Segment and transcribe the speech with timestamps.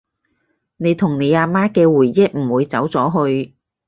[0.77, 3.11] 你同你阿媽嘅回憶唔會走咗
[3.43, 3.55] 去